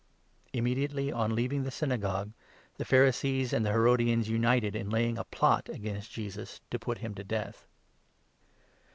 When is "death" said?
7.23-7.67